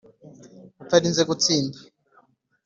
utarinze 0.81 1.21
gutsinda 1.29 1.77